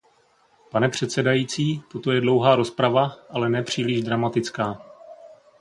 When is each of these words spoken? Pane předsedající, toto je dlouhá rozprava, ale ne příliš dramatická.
Pane 0.71 0.89
předsedající, 0.89 1.81
toto 1.91 2.11
je 2.11 2.21
dlouhá 2.21 2.55
rozprava, 2.55 3.17
ale 3.29 3.49
ne 3.49 3.63
příliš 3.63 4.01
dramatická. 4.01 4.81